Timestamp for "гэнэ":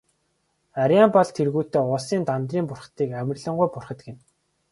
4.05-4.21